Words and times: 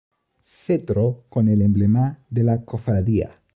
Cetro 0.41 1.25
con 1.29 1.47
el 1.47 1.61
emblema 1.61 2.17
de 2.31 2.41
la 2.41 2.65
Cofradía. 2.65 3.39